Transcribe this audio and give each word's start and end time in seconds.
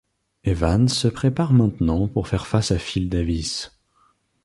Evans 0.45 0.87
se 0.87 1.07
prépare 1.07 1.53
maintenant 1.53 2.07
pour 2.07 2.27
faire 2.27 2.47
face 2.47 2.71
à 2.71 2.79
Phil 2.79 3.07
Davis. 3.07 3.69